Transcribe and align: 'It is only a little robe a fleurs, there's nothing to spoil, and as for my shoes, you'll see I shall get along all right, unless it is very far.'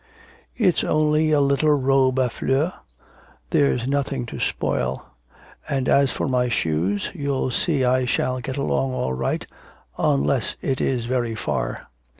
'It 0.57 0.77
is 0.79 0.83
only 0.83 1.31
a 1.31 1.39
little 1.39 1.69
robe 1.75 2.17
a 2.17 2.27
fleurs, 2.27 2.73
there's 3.51 3.87
nothing 3.87 4.25
to 4.25 4.39
spoil, 4.39 5.05
and 5.69 5.87
as 5.87 6.09
for 6.11 6.27
my 6.27 6.49
shoes, 6.49 7.11
you'll 7.13 7.51
see 7.51 7.83
I 7.85 8.05
shall 8.05 8.39
get 8.39 8.57
along 8.57 8.93
all 8.93 9.13
right, 9.13 9.45
unless 9.99 10.55
it 10.59 10.81
is 10.81 11.05
very 11.05 11.35
far.' 11.35 11.85